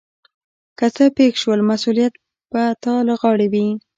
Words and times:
که 0.77 0.85
څه 0.95 1.05
پیښ 1.17 1.33
شول 1.41 1.59
مسؤلیت 1.71 2.13
به 2.51 2.63
تا 2.83 2.93
له 3.07 3.13
غاړې 3.21 3.47
وي. 3.53 3.67